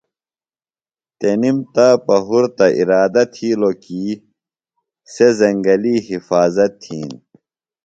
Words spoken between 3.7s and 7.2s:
کی سےۡ زنگلی حِفاظت تِھین۔